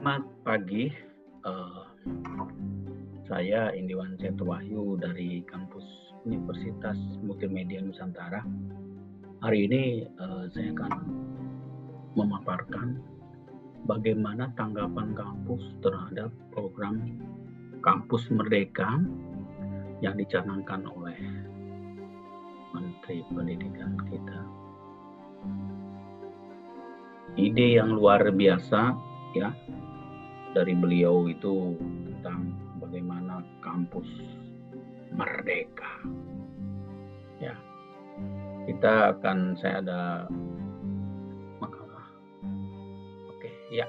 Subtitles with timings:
[0.00, 0.88] Selamat pagi,
[1.44, 1.84] uh,
[3.28, 5.84] saya Indiwan Setu Wahyu dari kampus
[6.24, 8.40] Universitas Multimedia Nusantara.
[9.44, 10.92] Hari ini uh, saya akan
[12.16, 12.96] memaparkan
[13.84, 17.20] bagaimana tanggapan kampus terhadap program
[17.84, 19.04] Kampus Merdeka
[20.00, 21.20] yang dicanangkan oleh
[22.72, 24.40] Menteri Pendidikan kita.
[27.36, 28.96] Ide yang luar biasa
[29.36, 29.52] ya
[30.50, 34.06] dari beliau itu tentang bagaimana kampus
[35.14, 35.90] merdeka.
[37.38, 37.54] Ya,
[38.66, 40.00] kita akan saya ada
[41.62, 42.06] makalah.
[43.30, 43.86] Oke, ya.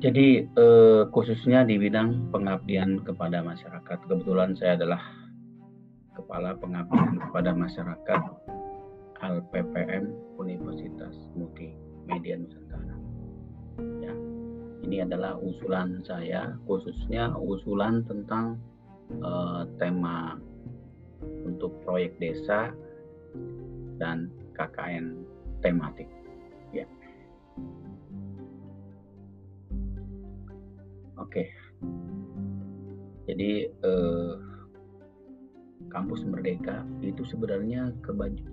[0.00, 3.98] Jadi eh, khususnya di bidang pengabdian kepada masyarakat.
[4.08, 5.02] Kebetulan saya adalah
[6.16, 8.22] kepala pengabdian kepada masyarakat
[9.20, 10.08] LPPM
[10.40, 12.89] Universitas Multimedia Nusantara
[13.78, 14.14] ya.
[14.86, 18.58] Ini adalah usulan saya khususnya usulan tentang
[19.22, 20.40] uh, tema
[21.44, 22.72] untuk proyek desa
[24.00, 25.20] dan KKN
[25.60, 26.08] tematik.
[26.72, 26.88] Ya.
[31.20, 31.46] Oke.
[33.28, 34.34] Jadi uh,
[35.92, 37.94] kampus merdeka itu sebenarnya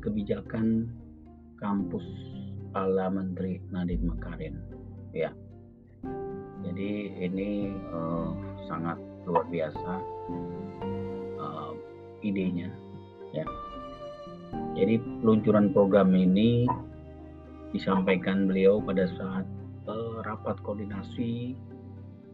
[0.04, 0.92] kebijakan
[1.58, 2.06] kampus
[2.78, 4.77] ala Menteri Nadiem Makarim
[5.18, 5.32] ya.
[6.68, 8.30] Jadi ini uh,
[8.70, 9.92] sangat luar biasa
[11.42, 11.72] uh,
[12.22, 12.70] idenya
[13.34, 13.46] ya.
[14.78, 16.70] Jadi peluncuran program ini
[17.74, 19.46] disampaikan beliau pada saat
[19.90, 21.58] uh, rapat koordinasi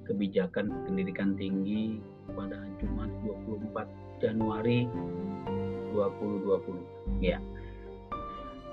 [0.04, 2.04] kebijakan pendidikan tinggi
[2.36, 3.88] pada Jumat 24
[4.20, 4.88] Januari
[5.96, 7.40] 2020 ya.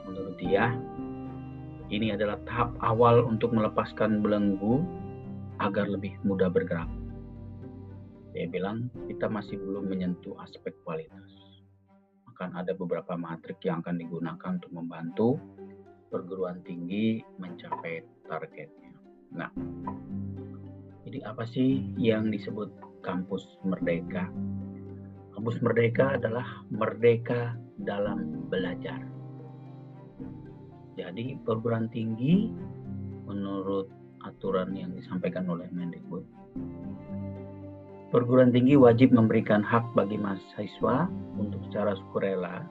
[0.07, 0.75] Menurut dia
[1.91, 4.87] ini adalah tahap awal untuk melepaskan belenggu
[5.59, 6.87] agar lebih mudah bergerak.
[8.31, 11.27] Dia bilang kita masih belum menyentuh aspek kualitas.
[12.31, 15.29] Akan ada beberapa matrik yang akan digunakan untuk membantu
[16.09, 18.95] perguruan tinggi mencapai targetnya.
[19.35, 19.51] Nah,
[21.03, 22.71] jadi apa sih yang disebut
[23.03, 24.31] kampus merdeka?
[25.35, 29.20] Kampus merdeka adalah merdeka dalam belajar
[31.01, 32.53] jadi perguruan tinggi
[33.25, 33.89] menurut
[34.21, 36.25] aturan yang disampaikan oleh Mendikbud
[38.13, 41.09] perguruan tinggi wajib memberikan hak bagi mahasiswa
[41.41, 42.69] untuk secara sukarela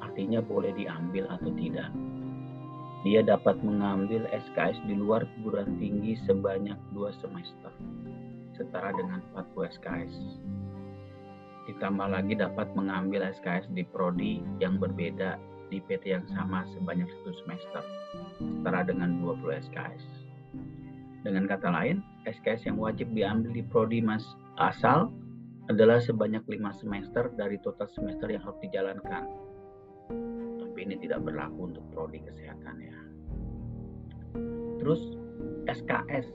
[0.00, 1.92] artinya boleh diambil atau tidak.
[3.04, 7.68] Dia dapat mengambil SKS di luar perguruan tinggi sebanyak dua semester
[8.56, 10.14] setara dengan 40 SKS
[11.66, 15.36] ditambah lagi dapat mengambil SKS di prodi yang berbeda
[15.68, 17.82] di PT yang sama sebanyak satu semester,
[18.38, 20.04] setara dengan 20 SKS.
[21.26, 24.22] Dengan kata lain, SKS yang wajib diambil di prodi mas
[24.62, 25.10] asal
[25.66, 29.26] adalah sebanyak lima semester dari total semester yang harus dijalankan.
[30.62, 32.98] Tapi ini tidak berlaku untuk prodi kesehatan ya.
[34.78, 35.02] Terus
[35.66, 36.30] SKS.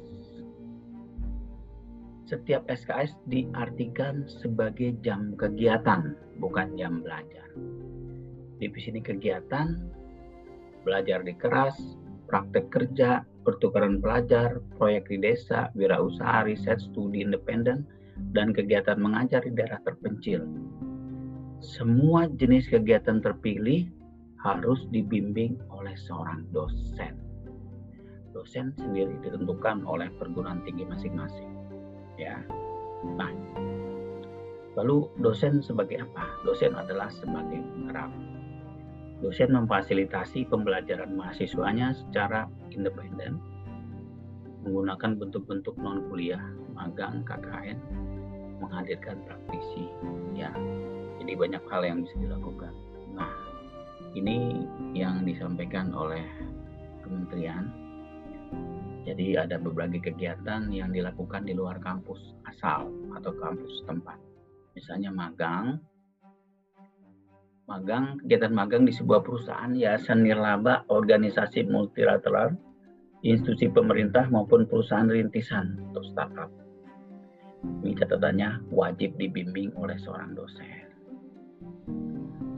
[2.28, 7.48] Setiap SKS diartikan sebagai jam kegiatan, bukan jam belajar
[8.62, 9.74] divisi ini kegiatan,
[10.86, 11.74] belajar di keras,
[12.30, 17.90] praktek kerja, pertukaran pelajar, proyek di desa, wirausaha, riset, studi independen,
[18.38, 20.46] dan kegiatan mengajar di daerah terpencil.
[21.58, 23.90] Semua jenis kegiatan terpilih
[24.46, 27.18] harus dibimbing oleh seorang dosen.
[28.34, 31.52] Dosen sendiri ditentukan oleh perguruan tinggi masing-masing.
[32.18, 32.42] Ya.
[33.18, 33.34] Nah,
[34.78, 36.26] lalu dosen sebagai apa?
[36.46, 38.10] Dosen adalah sebagai penggerak
[39.22, 43.38] dosen memfasilitasi pembelajaran mahasiswanya secara independen
[44.62, 46.42] menggunakan bentuk-bentuk non kuliah,
[46.78, 47.78] magang, KKN,
[48.62, 49.90] menghadirkan praktisi,
[50.38, 50.54] ya.
[51.18, 52.74] Jadi banyak hal yang bisa dilakukan.
[53.18, 53.34] Nah,
[54.14, 56.22] ini yang disampaikan oleh
[57.02, 57.70] kementerian.
[59.02, 62.86] Jadi ada berbagai kegiatan yang dilakukan di luar kampus asal
[63.18, 64.22] atau kampus tempat.
[64.78, 65.82] Misalnya magang,
[67.72, 72.52] magang, kegiatan magang di sebuah perusahaan yayasan nirlaba, organisasi multilateral,
[73.24, 76.52] institusi pemerintah maupun perusahaan rintisan atau startup.
[77.86, 80.90] Ini catatannya wajib dibimbing oleh seorang dosen.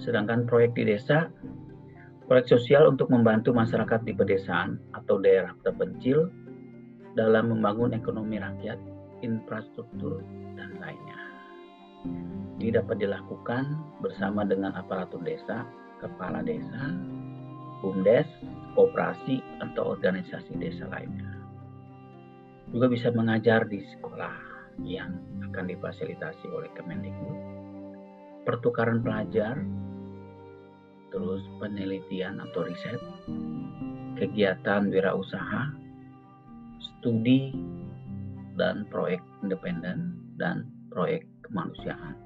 [0.02, 1.30] Sedangkan proyek di desa,
[2.26, 6.32] proyek sosial untuk membantu masyarakat di pedesaan atau daerah terpencil
[7.14, 8.80] dalam membangun ekonomi rakyat,
[9.22, 10.24] infrastruktur,
[10.58, 11.23] dan lainnya.
[12.60, 13.64] Ini dapat dilakukan
[14.00, 15.68] bersama dengan aparatur desa,
[16.00, 16.94] kepala desa,
[17.84, 18.28] BUMDes,
[18.80, 21.28] operasi atau organisasi desa lainnya.
[22.72, 24.36] Juga bisa mengajar di sekolah
[24.82, 25.14] yang
[25.52, 27.38] akan difasilitasi oleh Kemendikbud.
[28.48, 29.60] Pertukaran pelajar,
[31.14, 33.02] terus penelitian atau riset,
[34.18, 35.70] kegiatan wirausaha,
[36.82, 37.54] studi
[38.58, 42.18] dan proyek independen dan proyek kemanusiaan.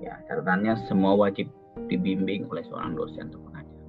[0.00, 1.52] Ya, catatannya semua wajib
[1.92, 3.80] dibimbing oleh seorang dosen atau pengajar.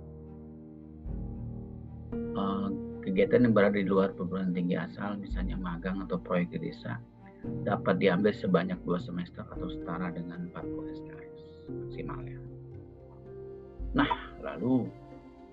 [2.35, 2.67] Uh,
[3.01, 6.99] kegiatan yang berada di luar perguruan tinggi asal, misalnya magang atau proyek di desa,
[7.63, 11.39] dapat diambil sebanyak dua semester atau setara dengan 40 SKS
[11.71, 12.37] maksimalnya.
[13.93, 14.11] Nah,
[14.43, 14.87] lalu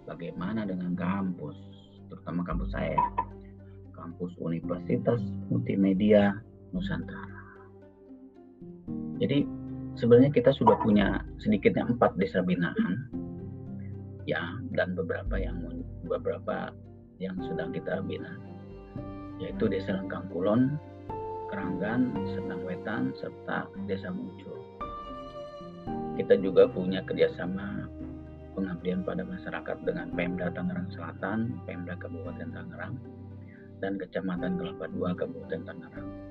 [0.06, 1.56] bagaimana dengan kampus,
[2.10, 2.98] terutama kampus saya,
[3.92, 5.20] kampus Universitas
[5.52, 6.32] Multimedia
[6.72, 7.39] Nusantara.
[9.20, 9.44] Jadi
[10.00, 13.04] sebenarnya kita sudah punya sedikitnya empat desa binaan
[14.24, 14.40] ya
[14.72, 15.60] dan beberapa yang
[16.08, 16.72] beberapa
[17.20, 18.32] yang sedang kita bina
[19.40, 20.76] yaitu desa Lengkang Kulon,
[21.48, 24.60] Keranggan, Sendang Wetan, serta desa Muncul.
[26.20, 27.88] Kita juga punya kerjasama
[28.52, 33.00] pengabdian pada masyarakat dengan Pemda Tangerang Selatan, Pemda Kabupaten Tangerang,
[33.80, 36.29] dan Kecamatan Kelapa II Kabupaten Tangerang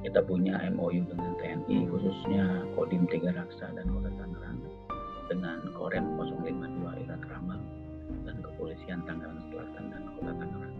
[0.00, 4.60] kita punya MOU dengan TNI khususnya Kodim Tiga Raksa dan Kota Tangerang
[5.28, 7.60] dengan Korem 052 Irak Ramal
[8.24, 10.76] dan Kepolisian Tangerang Selatan dan Kota Tangerang.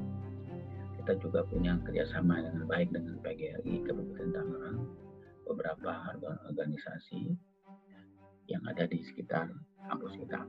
[1.01, 4.79] Kita juga punya kerjasama dengan baik dengan PGRI Kabupaten Tangerang,
[5.45, 5.93] beberapa
[6.49, 7.37] organisasi
[8.49, 9.53] yang ada di sekitar
[9.87, 10.41] kampus kita.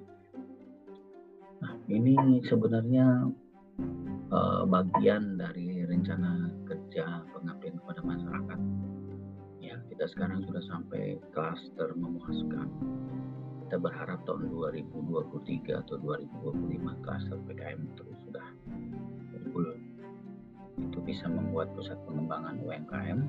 [1.61, 3.29] Nah, ini sebenarnya
[4.33, 6.80] uh, bagian dari rencana kerja
[7.31, 8.59] pengabdian kepada masyarakat.
[9.63, 12.67] Ya, kita sekarang sudah sampai klaster memuaskan.
[13.63, 18.47] Kita berharap tahun 2023 atau 2025 klaster PKM itu sudah
[19.31, 19.71] unggul.
[20.75, 23.19] Itu bisa membuat pusat pengembangan UMKM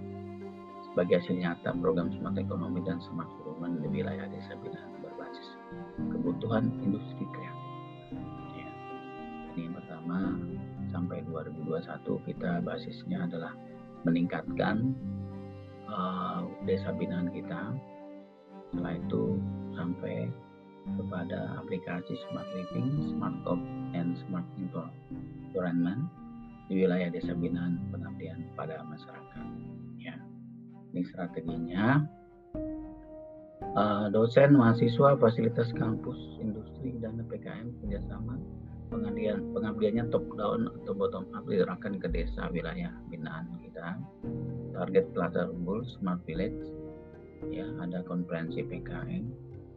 [0.91, 5.49] sebagai hasil nyata program smart ekonomi dan smart development di wilayah desa binaan berbasis
[6.11, 7.51] kebutuhan industri kreatif.
[11.43, 13.53] 2021 kita basisnya adalah
[14.06, 14.94] meningkatkan
[15.91, 17.75] uh, desa binaan kita.
[18.71, 19.37] Setelah itu
[19.77, 20.31] sampai
[20.99, 23.61] kepada aplikasi Smart Living, Smart Top,
[23.94, 26.09] and Smart Environment
[26.67, 29.47] di wilayah desa binaan pengabdian pada masyarakat.
[30.00, 30.17] Ya,
[30.95, 32.03] ini strateginya.
[33.73, 38.37] Uh, dosen, mahasiswa, fasilitas kampus, industri, dan PKM kerjasama
[38.93, 43.97] pengabdian pengabdiannya top down atau bottom up diarahkan ke desa wilayah binaan kita.
[44.77, 46.61] Target pelajar unggul smart village.
[47.49, 49.25] Ya ada konferensi PKM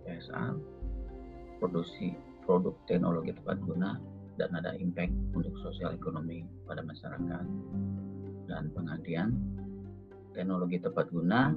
[0.06, 0.54] PSA
[1.58, 2.14] produksi
[2.46, 3.98] produk teknologi tepat guna
[4.38, 7.46] dan ada impact untuk sosial ekonomi pada masyarakat.
[8.46, 9.34] Dan pengabdian
[10.36, 11.56] teknologi tepat guna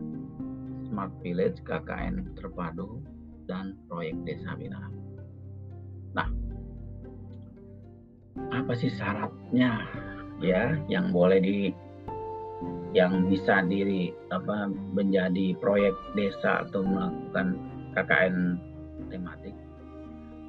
[0.88, 3.02] smart village KKN terpadu
[3.44, 4.94] dan proyek desa binaan.
[6.16, 6.47] Nah
[8.54, 9.84] apa sih syaratnya
[10.38, 11.58] ya yang boleh di
[12.96, 17.60] yang bisa diri apa menjadi proyek desa atau melakukan
[17.92, 18.36] KKN
[19.12, 19.54] tematik.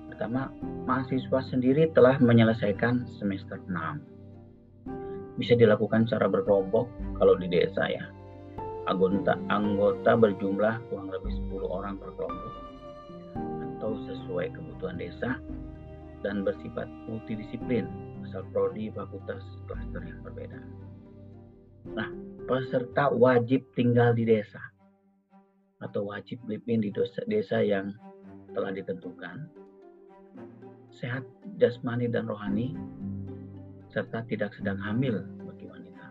[0.08, 0.52] Pertama,
[0.88, 5.36] mahasiswa sendiri telah menyelesaikan semester 6.
[5.40, 6.88] Bisa dilakukan secara berkelompok
[7.20, 8.04] kalau di desa ya.
[8.88, 12.54] Anggota anggota berjumlah kurang lebih 10 orang per kelompok
[13.80, 15.40] atau sesuai kebutuhan desa
[16.22, 17.88] dan bersifat multidisiplin
[18.28, 20.60] asal prodi fakultas klaster yang berbeda.
[21.96, 22.10] Nah,
[22.46, 24.60] peserta wajib tinggal di desa
[25.80, 27.96] atau wajib living di desa, desa yang
[28.52, 29.48] telah ditentukan,
[30.92, 31.24] sehat
[31.56, 32.76] jasmani dan rohani,
[33.90, 36.06] serta tidak sedang hamil bagi wanita.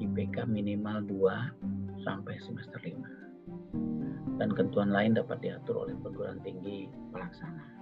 [0.00, 4.40] IPK minimal 2 sampai semester 5.
[4.40, 7.76] Dan ketentuan lain dapat diatur oleh perguruan tinggi pelaksana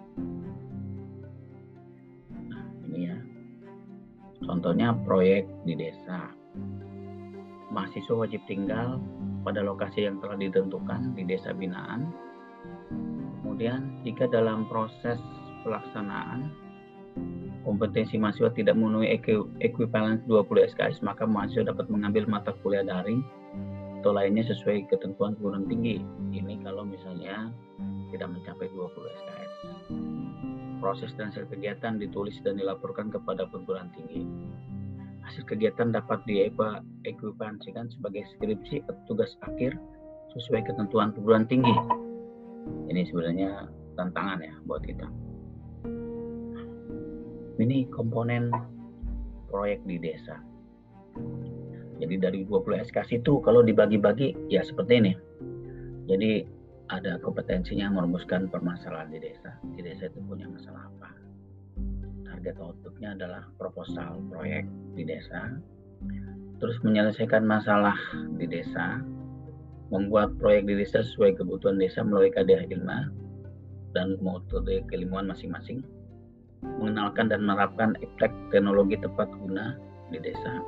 [2.97, 3.17] ya.
[4.45, 6.31] Contohnya proyek di desa.
[7.73, 9.01] Mahasiswa wajib tinggal
[9.43, 12.13] pada lokasi yang telah ditentukan di desa binaan.
[13.43, 15.19] Kemudian jika dalam proses
[15.63, 16.53] pelaksanaan
[17.65, 19.15] kompetensi mahasiswa tidak memenuhi
[19.65, 23.25] equivalent 20 SKS, maka mahasiswa dapat mengambil mata kuliah daring
[24.05, 26.05] atau lainnya sesuai ketentuan perguruan tinggi.
[26.37, 27.49] Ini kalau misalnya
[28.13, 29.53] tidak mencapai 20 SKS
[30.85, 34.29] proses dan hasil kegiatan ditulis dan dilaporkan kepada perguruan tinggi.
[35.25, 39.73] Hasil kegiatan dapat diekuivalensikan sebagai skripsi atau tugas akhir
[40.37, 41.73] sesuai ketentuan perguruan tinggi.
[42.93, 43.65] Ini sebenarnya
[43.97, 45.09] tantangan ya buat kita.
[47.65, 48.53] Ini komponen
[49.49, 50.37] proyek di desa.
[51.97, 55.13] Jadi dari 20 SKS itu kalau dibagi-bagi ya seperti ini.
[56.13, 56.45] Jadi
[56.95, 59.59] ada kompetensinya merumuskan permasalahan di desa.
[59.75, 61.11] Di desa itu punya masalah apa?
[62.31, 65.59] Target outputnya adalah proposal proyek di desa.
[66.63, 67.99] Terus menyelesaikan masalah
[68.39, 69.03] di desa,
[69.91, 73.11] membuat proyek di desa sesuai kebutuhan desa melalui KDH Ilma
[73.93, 75.83] dan metode keilmuan masing-masing,
[76.63, 79.79] mengenalkan dan menerapkan efek teknologi tepat guna
[80.11, 80.63] di desa,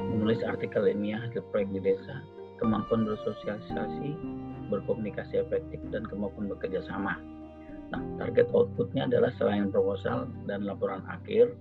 [0.00, 2.20] menulis artikel ilmiah hasil proyek di desa,
[2.60, 4.10] kemampuan bersosialisasi,
[4.72, 7.20] berkomunikasi efektif, dan kemampuan bekerja sama.
[7.92, 11.52] Nah, target outputnya adalah selain proposal dan laporan akhir,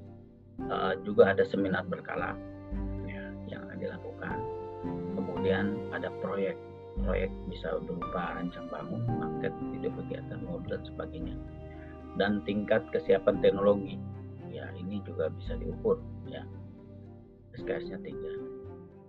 [0.72, 2.40] uh, juga ada seminar berkala
[3.04, 4.40] ya, yang dilakukan.
[5.20, 6.56] Kemudian ada proyek.
[7.04, 11.36] Proyek bisa berupa rancang bangun, market, video kegiatan, modul, dan sebagainya.
[12.16, 13.96] Dan tingkat kesiapan teknologi.
[14.52, 16.44] Ya, ini juga bisa diukur ya
[17.56, 18.32] SKS-nya tiga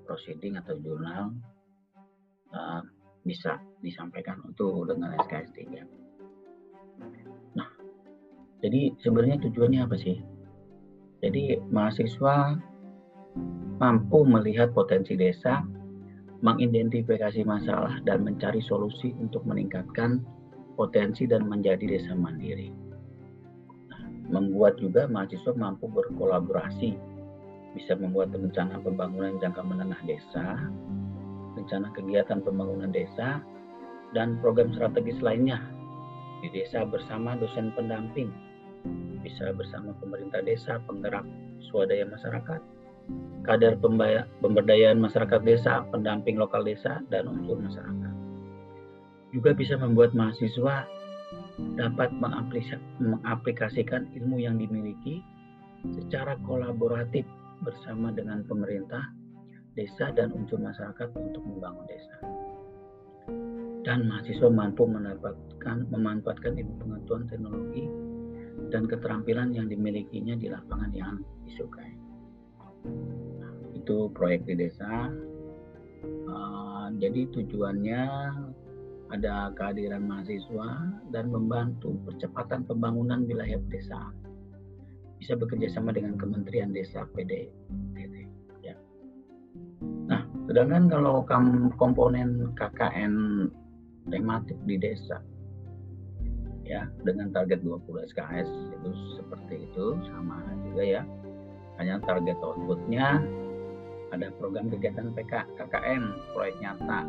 [0.06, 1.35] proceeding atau jurnal
[2.54, 2.82] uh,
[3.23, 5.87] bisa disampaikan untuk dengan SKS 3.
[7.55, 7.69] Nah,
[8.62, 10.19] jadi sebenarnya tujuannya apa sih?
[11.23, 12.59] Jadi mahasiswa
[13.79, 15.62] mampu melihat potensi desa,
[16.43, 20.19] mengidentifikasi masalah dan mencari solusi untuk meningkatkan
[20.75, 22.75] potensi dan menjadi desa mandiri.
[23.87, 24.02] Nah,
[24.35, 26.99] membuat juga mahasiswa mampu berkolaborasi
[27.79, 30.59] bisa membuat rencana pembangunan jangka menengah desa,
[31.62, 33.38] rencana kegiatan pembangunan desa,
[34.12, 35.62] dan program strategis lainnya
[36.42, 38.28] di desa bersama dosen pendamping,
[39.23, 41.23] bisa bersama pemerintah desa, penggerak
[41.71, 42.61] swadaya masyarakat,
[43.47, 43.78] kader
[44.42, 48.12] pemberdayaan masyarakat desa, pendamping lokal desa, dan unsur masyarakat.
[49.31, 50.85] Juga bisa membuat mahasiswa
[51.78, 52.12] dapat
[53.00, 55.23] mengaplikasikan ilmu yang dimiliki
[55.95, 57.25] secara kolaboratif
[57.62, 59.09] bersama dengan pemerintah,
[59.75, 62.17] desa, dan unsur masyarakat untuk membangun desa.
[63.83, 67.85] Dan mahasiswa mampu mendapatkan memanfaatkan ilmu pengetahuan teknologi
[68.71, 71.14] dan keterampilan yang dimilikinya di lapangan yang
[71.49, 71.93] disukai.
[73.43, 75.11] Nah, itu proyek di desa.
[76.02, 78.02] Uh, jadi tujuannya
[79.12, 80.69] ada kehadiran mahasiswa
[81.12, 84.11] dan membantu percepatan pembangunan wilayah desa
[85.23, 87.47] bisa bekerja sama dengan Kementerian Desa PD.
[90.52, 91.25] Sedangkan kalau
[91.80, 93.49] komponen KKN
[94.12, 95.25] tematik di desa,
[96.61, 101.02] ya dengan target 20 SKS itu seperti itu sama juga ya.
[101.80, 103.25] Hanya target outputnya
[104.12, 107.09] ada program kegiatan PK KKN proyek nyata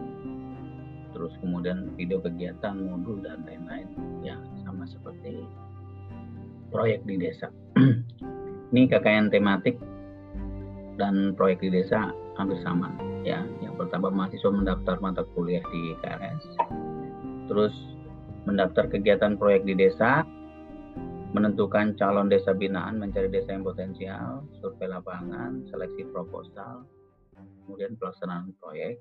[1.12, 3.91] terus kemudian video kegiatan modul dan lain-lain
[4.23, 5.43] ya sama seperti
[6.71, 7.51] proyek di desa.
[8.71, 9.75] Ini KKN tematik
[10.95, 13.41] dan proyek di desa hampir sama ya.
[13.61, 16.43] Yang pertama mahasiswa mendaftar mata kuliah di KRS,
[17.49, 17.73] terus
[18.43, 20.27] mendaftar kegiatan proyek di desa,
[21.33, 26.83] menentukan calon desa binaan, mencari desa yang potensial, survei lapangan, seleksi proposal,
[27.65, 28.99] kemudian pelaksanaan proyek,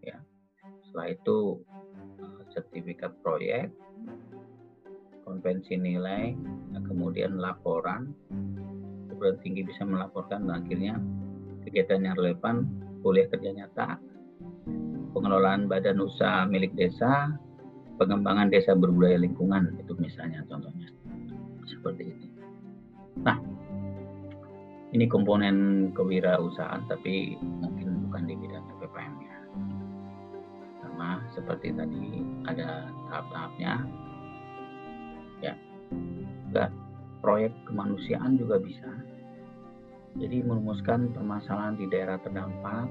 [0.00, 0.16] ya.
[0.88, 1.60] Setelah itu
[2.22, 3.68] eh, sertifikat proyek,
[5.26, 6.32] konvensi nilai,
[6.88, 8.16] kemudian laporan,
[9.12, 10.94] perguruan tinggi bisa melaporkan dan akhirnya
[11.68, 12.64] kegiatan yang relevan,
[13.04, 14.00] kuliah kerja nyata,
[15.12, 17.36] pengelolaan badan usaha milik desa,
[18.00, 20.88] pengembangan desa berbudaya lingkungan, itu misalnya contohnya.
[21.68, 22.28] Seperti ini.
[23.20, 23.36] Nah,
[24.96, 29.36] ini komponen kewirausahaan tapi mungkin bukan di bidang PPM ya.
[30.80, 33.84] Sama seperti tadi ada tahap-tahapnya,
[35.44, 35.54] ya
[36.48, 36.72] juga
[37.20, 38.88] proyek kemanusiaan juga bisa
[40.16, 42.88] jadi merumuskan permasalahan di daerah terdampak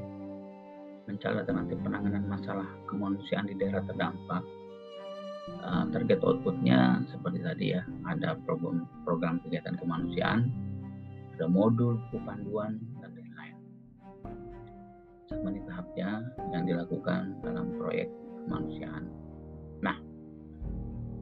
[1.07, 4.43] mencari alternatif penanganan masalah kemanusiaan di daerah terdampak.
[5.63, 10.51] Uh, target outputnya seperti tadi ya ada program program kegiatan kemanusiaan
[11.39, 11.95] ada modul
[12.27, 13.55] panduan dan lain-lain.
[15.31, 18.11] Seperti tahapnya yang dilakukan dalam proyek
[18.43, 19.07] kemanusiaan.
[19.79, 19.95] Nah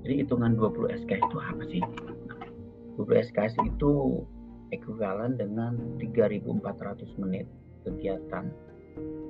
[0.02, 1.84] jadi hitungan 20 SKS itu apa sih?
[2.98, 4.26] 20 SKS itu
[4.76, 7.48] ekuivalen dengan 3.400 menit
[7.88, 8.52] kegiatan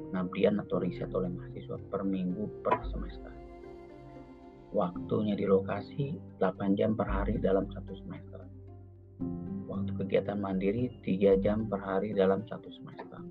[0.10, 3.32] pengabdian atau riset oleh mahasiswa per minggu per semester.
[4.76, 8.42] Waktunya di lokasi 8 jam per hari dalam satu semester.
[9.70, 13.22] Waktu kegiatan mandiri 3 jam per hari dalam satu semester.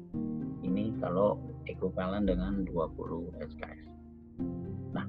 [0.64, 1.37] Ini kalau
[1.68, 3.85] ekuivalen dengan 20 SKS.
[4.97, 5.04] Nah,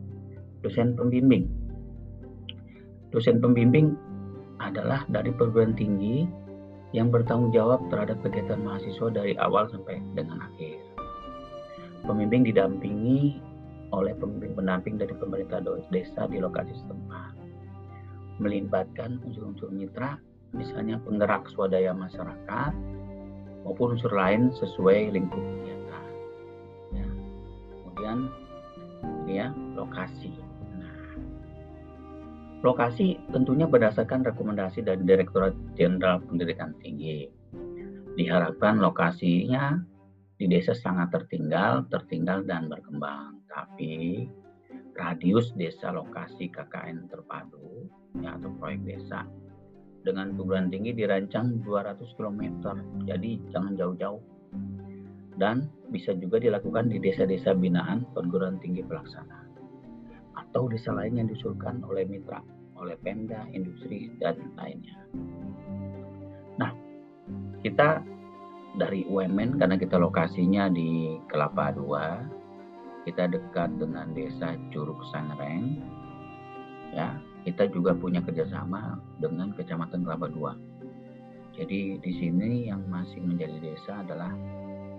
[0.59, 1.65] dosen pembimbing
[3.15, 3.95] dosen pembimbing
[4.59, 6.27] adalah dari perguruan tinggi
[6.95, 10.79] yang bertanggung jawab terhadap kegiatan mahasiswa dari awal sampai dengan akhir.
[12.07, 13.35] Pembimbing didampingi
[13.91, 15.59] oleh pembimbing pendamping dari pemerintah
[15.91, 17.35] desa di lokasi setempat.
[18.39, 20.15] Melibatkan unsur-unsur mitra,
[20.55, 22.71] misalnya penggerak swadaya masyarakat,
[23.67, 26.05] maupun unsur lain sesuai lingkup kegiatan.
[26.95, 27.07] Ya.
[27.83, 28.17] Kemudian
[29.27, 30.44] ini ya lokasi.
[32.65, 37.29] Lokasi tentunya berdasarkan rekomendasi dari Direktorat Jenderal Pendidikan Tinggi.
[38.17, 39.77] Diharapkan lokasinya
[40.34, 43.38] di desa sangat tertinggal, tertinggal dan berkembang.
[43.53, 44.25] Tapi
[44.98, 47.86] radius desa lokasi KKN terpadu
[48.17, 49.29] ya, atau proyek desa
[50.01, 52.41] dengan perguruan tinggi dirancang 200 km.
[53.05, 54.25] Jadi jangan jauh-jauh.
[55.38, 59.45] Dan bisa juga dilakukan di desa-desa binaan perguruan tinggi pelaksana
[60.34, 64.96] atau desa lain yang diusulkan oleh mitra oleh Pemda, industri, dan lainnya.
[66.60, 66.72] Nah,
[67.63, 68.03] kita
[68.75, 71.96] dari UMN karena kita lokasinya di Kelapa II,
[73.08, 75.79] kita dekat dengan desa Curug Sangreng,
[76.91, 77.15] ya
[77.48, 80.51] kita juga punya kerjasama dengan Kecamatan Kelapa II.
[81.55, 84.36] Jadi di sini yang masih menjadi desa adalah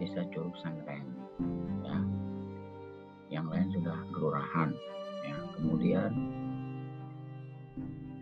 [0.00, 1.04] desa Curug Sangreng,
[1.84, 1.98] ya.
[3.28, 4.70] Yang lain sudah kelurahan,
[5.26, 5.36] ya.
[5.58, 6.10] Kemudian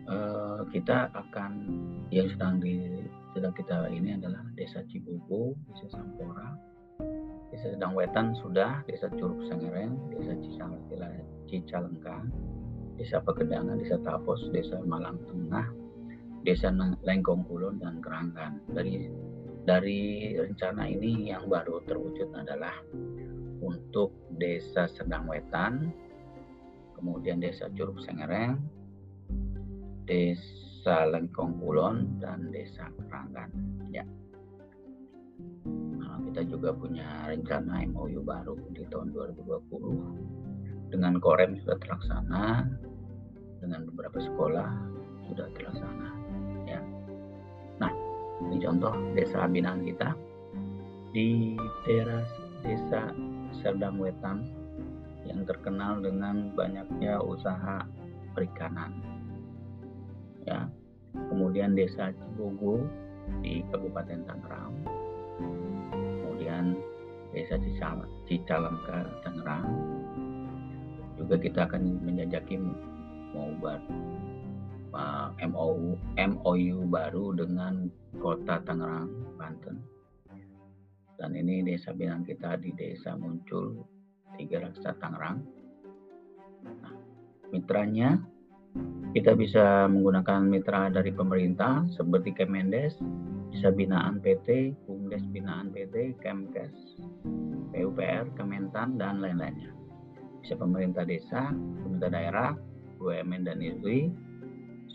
[0.09, 1.51] uh, kita akan
[2.13, 6.55] yang sedang di sedang kita ini adalah desa Cibubu, desa Sampora,
[7.51, 10.33] desa Sedang Wetan sudah, desa Curug Sangereng, desa
[11.45, 12.17] Cicalengka,
[12.95, 15.67] desa Pegedangan, desa Tapos, desa Malang Tengah,
[16.47, 16.71] desa
[17.03, 18.63] Lengkong Kulon dan Keranggan.
[18.71, 19.11] Dari
[19.65, 22.77] dari rencana ini yang baru terwujud adalah
[23.59, 25.91] untuk desa Sedang Wetan,
[26.95, 28.74] kemudian desa Curug Sangereng,
[30.05, 33.49] Desa Lengkong Kulon dan Desa Keranggan.
[33.89, 34.05] Ya.
[35.97, 42.69] Nah, kita juga punya rencana MOU baru di tahun 2020 dengan Korem sudah terlaksana,
[43.57, 44.69] dengan beberapa sekolah
[45.25, 46.09] sudah terlaksana.
[46.69, 46.81] Ya.
[47.81, 47.89] Nah,
[48.45, 50.13] ini contoh desa binaan kita
[51.17, 51.57] di
[51.89, 52.21] daerah
[52.61, 53.09] desa
[53.57, 54.45] Serdang Wetan
[55.25, 57.81] yang terkenal dengan banyaknya usaha
[58.37, 59.14] perikanan
[60.45, 60.69] ya.
[61.31, 62.83] Kemudian desa Cibogo
[63.41, 64.73] di Kabupaten Tangerang.
[65.93, 66.75] Kemudian
[67.31, 67.55] desa
[68.27, 69.67] Cicalengka Tangerang.
[71.15, 72.59] Juga kita akan menjajaki
[73.31, 73.81] mau buat
[74.95, 77.87] uh, MOU MOU baru dengan
[78.19, 79.79] Kota Tangerang Banten.
[81.15, 83.87] Dan ini desa binaan kita di desa muncul
[84.35, 85.39] tiga raksa Tangerang.
[86.65, 86.91] Nah,
[87.55, 88.19] mitranya
[89.15, 92.99] kita bisa menggunakan mitra dari pemerintah seperti Kemendes,
[93.47, 96.99] bisa binaan PT, Bumdes binaan PT, Kemkes,
[97.71, 99.71] PUPR, Kementan, dan lain-lainnya.
[100.43, 102.51] Bisa pemerintah desa, pemerintah daerah,
[102.99, 104.11] BUMN dan industri,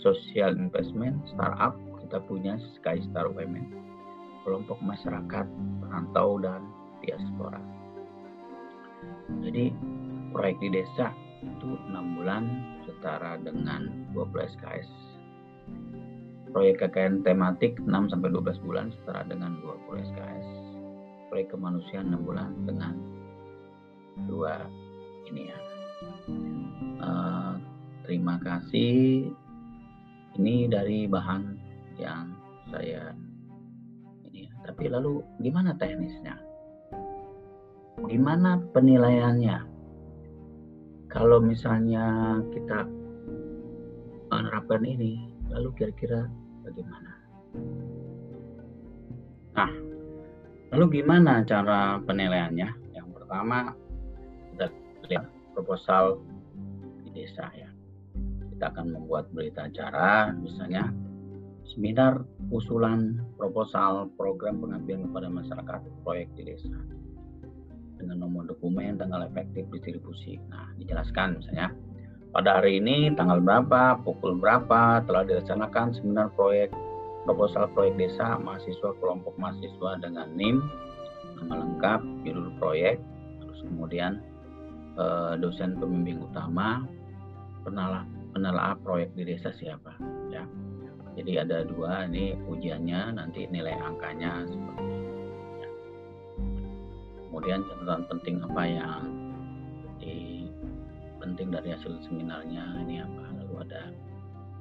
[0.05, 1.73] social investment, startup,
[2.05, 3.65] kita punya Sky Star UMN,
[4.45, 5.49] kelompok masyarakat,
[5.81, 6.61] perantau, dan
[7.01, 7.61] diaspora.
[9.41, 9.73] Jadi
[10.37, 11.09] proyek di desa
[11.41, 12.45] itu enam bulan
[12.85, 14.91] setara dengan 12 SKS.
[16.51, 20.49] Proyek KKN tematik 6 sampai 12 bulan setara dengan 20 SKS.
[21.31, 22.95] Proyek kemanusiaan 6 bulan dengan
[24.27, 24.67] dua
[25.31, 25.59] ini ya.
[27.01, 27.55] Uh,
[28.05, 29.31] terima kasih.
[30.37, 31.43] Ini dari bahan
[31.97, 32.35] yang
[32.71, 33.15] saya
[34.27, 34.53] ini ya.
[34.67, 36.35] Tapi lalu gimana teknisnya?
[38.11, 39.70] Gimana penilaiannya?
[41.11, 42.87] Kalau misalnya kita
[44.31, 46.31] menerapkan ini, lalu kira-kira
[46.63, 47.13] bagaimana?
[49.59, 49.71] Nah,
[50.71, 52.95] lalu gimana cara penilaiannya?
[52.95, 53.75] Yang pertama,
[54.55, 54.67] kita
[55.11, 56.23] lihat proposal
[57.03, 57.67] di desa ya.
[58.55, 60.95] Kita akan membuat berita acara, misalnya
[61.67, 62.23] seminar
[62.55, 66.71] usulan proposal program pengabdian kepada masyarakat proyek di desa
[68.01, 70.41] dengan nomor dokumen, tanggal efektif distribusi.
[70.49, 71.77] Nah, dijelaskan misalnya
[72.33, 76.73] pada hari ini tanggal berapa, pukul berapa telah dilaksanakan seminar proyek
[77.29, 80.65] proposal proyek desa mahasiswa kelompok mahasiswa dengan NIM,
[81.37, 82.97] nama lengkap, judul proyek,
[83.45, 84.25] terus kemudian
[84.97, 86.87] eh, dosen pembimbing utama,
[87.67, 89.93] penelaah penelaah proyek di desa siapa,
[90.31, 90.47] ya.
[91.19, 95.10] Jadi ada dua ini ujiannya nanti nilai angkanya seperti
[97.41, 99.03] kemudian catatan penting apa yang
[99.97, 100.45] di
[101.25, 103.33] penting dari hasil seminarnya ini apa?
[103.33, 103.97] Lalu ada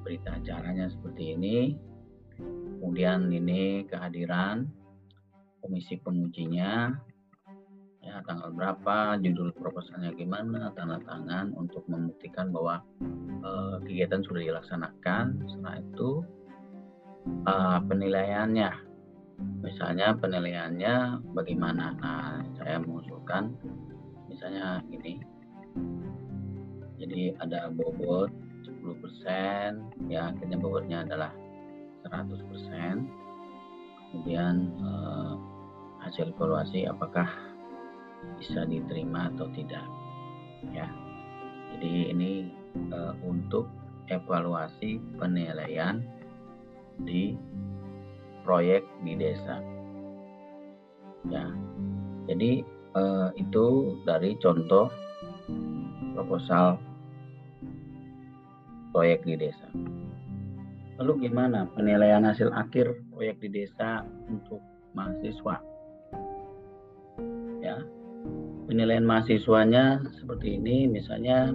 [0.00, 1.76] berita acaranya seperti ini.
[2.80, 4.64] Kemudian ini kehadiran
[5.60, 6.96] komisi pengujinya,
[8.00, 12.80] ya tanggal berapa, judul proposalnya gimana, tanda tangan untuk membuktikan bahwa
[13.44, 15.36] uh, kegiatan sudah dilaksanakan.
[15.52, 16.24] Setelah itu
[17.44, 18.72] uh, penilaiannya,
[19.60, 21.96] misalnya penilaiannya bagaimana.
[21.98, 23.54] Nah, saya mengusulkan
[24.28, 25.20] misalnya ini.
[27.00, 28.28] Jadi ada bobot
[28.64, 31.32] 10%, ya akhirnya bobotnya adalah
[32.04, 32.44] 100%.
[34.10, 35.32] Kemudian uh,
[36.04, 37.28] hasil evaluasi apakah
[38.36, 39.84] bisa diterima atau tidak
[40.76, 40.84] ya
[41.76, 42.52] jadi ini
[42.92, 43.64] uh, untuk
[44.12, 46.04] evaluasi penilaian
[47.00, 47.32] di
[48.50, 49.62] proyek di desa.
[51.30, 51.46] Ya.
[52.26, 52.66] Jadi
[52.98, 54.90] uh, itu dari contoh
[56.18, 56.74] proposal
[58.90, 59.70] proyek di desa.
[60.98, 64.58] Lalu gimana penilaian hasil akhir proyek di desa untuk
[64.98, 65.62] mahasiswa?
[67.62, 67.78] Ya.
[68.66, 71.54] Penilaian mahasiswanya seperti ini misalnya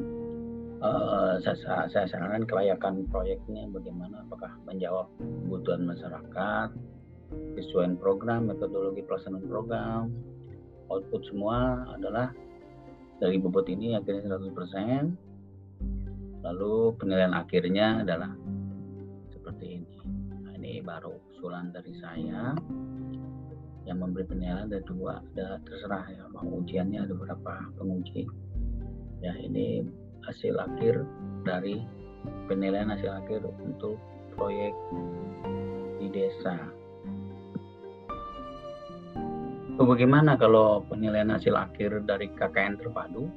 [0.85, 6.69] uh, saya, saya sarankan kelayakan proyeknya bagaimana apakah menjawab kebutuhan masyarakat
[7.57, 10.13] sesuai program metodologi pelaksanaan program.
[10.85, 12.29] Output semua adalah
[13.17, 18.29] dari bobot ini akhirnya 100% lalu penilaian akhirnya adalah
[19.33, 19.97] seperti ini.
[20.45, 22.53] Nah, ini baru usulan dari saya.
[23.85, 28.29] Yang memberi penilaian ada dua ada terserah ya mau ujiannya ada beberapa penguji.
[29.25, 29.81] Ya ini
[30.25, 31.05] hasil akhir
[31.45, 31.81] dari
[32.49, 33.97] penilaian hasil akhir untuk
[34.33, 34.73] proyek
[36.01, 36.57] di desa.
[39.75, 43.27] So, bagaimana kalau penilaian hasil akhir dari KKN terpadu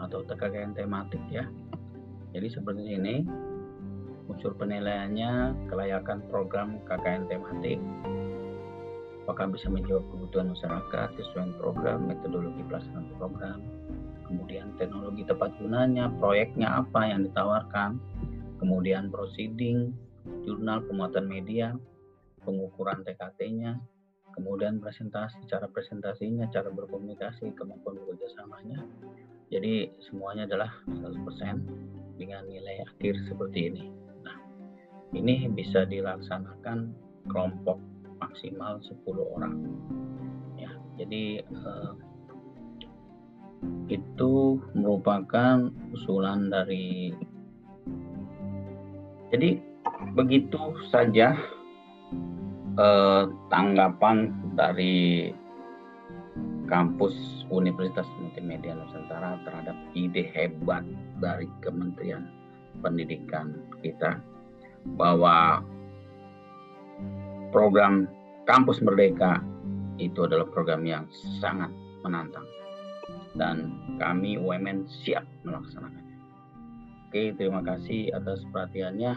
[0.00, 1.44] atau KKN tematik ya?
[2.32, 3.24] Jadi seperti ini
[4.26, 7.78] unsur penilaiannya kelayakan program KKN tematik
[9.26, 13.58] apakah bisa menjawab kebutuhan masyarakat sesuai program, metodologi pelaksanaan program,
[14.26, 17.98] kemudian teknologi tepat gunanya, proyeknya apa yang ditawarkan,
[18.58, 19.94] kemudian proceeding,
[20.42, 21.74] jurnal pemuatan media,
[22.42, 23.78] pengukuran TKT-nya,
[24.34, 28.82] kemudian presentasi, cara presentasinya, cara berkomunikasi, kemampuan kerjasamanya.
[29.48, 33.84] Jadi semuanya adalah 100% dengan nilai akhir seperti ini.
[34.26, 34.36] Nah,
[35.14, 36.90] ini bisa dilaksanakan
[37.30, 37.78] kelompok
[38.20, 39.54] maksimal 10 orang
[40.56, 41.92] ya jadi eh,
[43.86, 47.14] itu merupakan usulan dari
[49.30, 49.58] jadi
[50.12, 51.34] begitu saja
[52.76, 55.30] eh, tanggapan dari
[56.66, 60.82] kampus Universitas Multimedia Nusantara terhadap ide hebat
[61.22, 62.26] dari Kementerian
[62.82, 64.18] Pendidikan kita
[64.98, 65.62] bahwa
[67.54, 68.10] program
[68.46, 69.42] Kampus Merdeka
[69.96, 71.08] itu adalah program yang
[71.40, 71.72] sangat
[72.04, 72.44] menantang
[73.36, 76.16] dan kami UMN siap melaksanakannya.
[77.08, 79.16] Oke, terima kasih atas perhatiannya.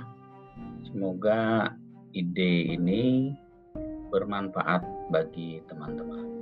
[0.92, 1.74] Semoga
[2.16, 3.34] ide ini
[4.12, 6.39] bermanfaat bagi teman-teman.